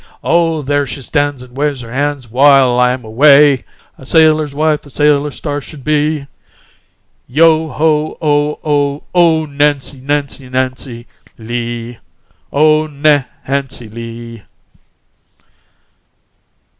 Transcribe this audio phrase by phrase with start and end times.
[0.23, 3.65] "Oh, there she stands and waves her hands while I'm away!
[3.99, 6.25] A sail er's wife a sail er's star should be!
[7.27, 9.03] Yo ho, oh, oh!
[9.13, 11.05] Oh, Nancy, Nancy, Nancy
[11.37, 11.99] Lee!
[12.51, 14.41] Oh, Na hancy Lee!"